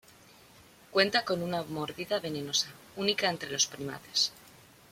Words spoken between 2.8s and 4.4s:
única entre los primates.